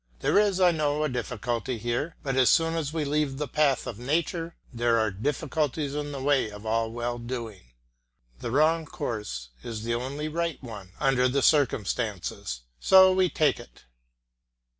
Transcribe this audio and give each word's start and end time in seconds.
There 0.21 0.39
is, 0.39 0.59
I 0.59 0.71
know, 0.71 1.03
a 1.03 1.09
difficulty 1.09 1.77
here, 1.77 2.15
but 2.23 2.35
as 2.35 2.49
soon 2.49 2.73
as 2.73 2.91
we 2.91 3.05
leave 3.05 3.37
the 3.37 3.47
path 3.47 3.85
of 3.85 3.99
nature 3.99 4.55
there 4.73 4.97
are 4.97 5.11
difficulties 5.11 5.93
in 5.93 6.11
the 6.11 6.19
way 6.23 6.49
of 6.49 6.65
all 6.65 6.89
well 6.91 7.19
doing. 7.19 7.61
The 8.39 8.49
wrong 8.49 8.87
course 8.87 9.49
is 9.61 9.83
the 9.83 9.93
only 9.93 10.27
right 10.27 10.57
one 10.63 10.93
under 10.99 11.29
the 11.29 11.43
circumstances, 11.43 12.61
so 12.79 13.13
we 13.13 13.29
take 13.29 13.59
it. 13.59 13.83